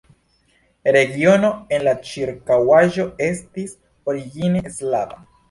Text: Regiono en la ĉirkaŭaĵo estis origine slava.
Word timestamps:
Regiono 0.95 1.51
en 1.77 1.85
la 1.87 1.93
ĉirkaŭaĵo 2.13 3.07
estis 3.27 3.77
origine 4.15 4.67
slava. 4.81 5.23